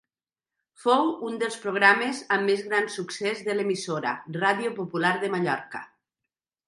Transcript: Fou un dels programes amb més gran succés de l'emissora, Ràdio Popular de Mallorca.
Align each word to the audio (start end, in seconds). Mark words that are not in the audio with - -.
Fou 0.83 1.09
un 1.27 1.35
dels 1.43 1.57
programes 1.65 2.21
amb 2.37 2.49
més 2.51 2.65
gran 2.71 2.89
succés 2.95 3.43
de 3.51 3.57
l'emissora, 3.59 4.15
Ràdio 4.39 4.73
Popular 4.81 5.13
de 5.27 5.31
Mallorca. 5.37 5.83